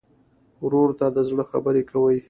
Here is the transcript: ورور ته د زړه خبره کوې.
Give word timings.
ورور 0.63 0.89
ته 0.99 1.05
د 1.15 1.17
زړه 1.29 1.43
خبره 1.51 1.81
کوې. 1.91 2.17